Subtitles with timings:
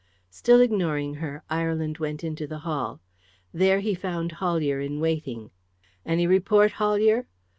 [0.31, 3.01] Still ignoring her, Ireland went into the hall.
[3.53, 5.51] There he found Hollier in waiting.
[6.07, 7.27] "Any report, Hollier?"